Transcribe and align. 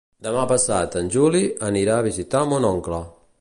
Demà 0.27 0.45
passat 0.51 0.97
en 1.01 1.11
Juli 1.17 1.41
anirà 1.69 1.99
a 1.99 2.07
visitar 2.09 2.43
mon 2.55 2.67
oncle. 2.75 3.03